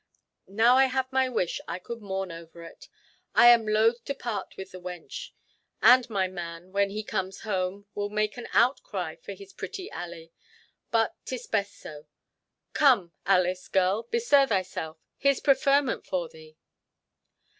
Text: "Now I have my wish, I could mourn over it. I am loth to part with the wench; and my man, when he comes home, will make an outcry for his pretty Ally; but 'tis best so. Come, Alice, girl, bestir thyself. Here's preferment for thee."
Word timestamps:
"Now 0.47 0.77
I 0.77 0.85
have 0.85 1.11
my 1.13 1.29
wish, 1.29 1.61
I 1.67 1.77
could 1.77 2.01
mourn 2.01 2.31
over 2.31 2.63
it. 2.63 2.89
I 3.35 3.49
am 3.49 3.67
loth 3.67 4.03
to 4.05 4.15
part 4.15 4.57
with 4.57 4.71
the 4.71 4.81
wench; 4.81 5.29
and 5.79 6.09
my 6.09 6.27
man, 6.27 6.71
when 6.71 6.89
he 6.89 7.03
comes 7.03 7.41
home, 7.41 7.85
will 7.93 8.09
make 8.09 8.35
an 8.35 8.47
outcry 8.51 9.17
for 9.17 9.33
his 9.33 9.53
pretty 9.53 9.91
Ally; 9.91 10.29
but 10.89 11.15
'tis 11.25 11.45
best 11.45 11.75
so. 11.77 12.07
Come, 12.73 13.13
Alice, 13.27 13.67
girl, 13.67 14.07
bestir 14.09 14.47
thyself. 14.47 14.97
Here's 15.19 15.39
preferment 15.39 16.07
for 16.07 16.27
thee." 16.27 16.57